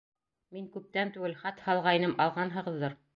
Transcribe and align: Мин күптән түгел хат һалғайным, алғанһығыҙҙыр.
Мин 0.55 0.69
күптән 0.77 1.11
түгел 1.17 1.37
хат 1.43 1.61
һалғайным, 1.67 2.17
алғанһығыҙҙыр. 2.25 2.97